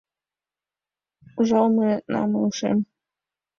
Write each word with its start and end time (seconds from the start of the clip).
Ужалыме-налме 1.39 2.37
ушем 2.47 2.77